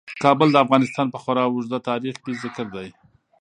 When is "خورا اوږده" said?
1.23-1.79